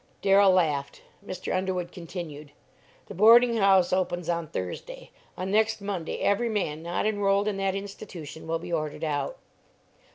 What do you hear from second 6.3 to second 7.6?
man not enrolled in